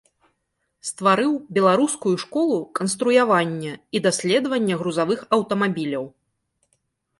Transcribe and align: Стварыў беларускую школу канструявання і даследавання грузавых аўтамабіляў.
Стварыў 0.89 1.33
беларускую 1.57 2.13
школу 2.23 2.57
канструявання 2.79 3.73
і 3.99 4.03
даследавання 4.07 4.75
грузавых 4.83 5.19
аўтамабіляў. 5.41 6.05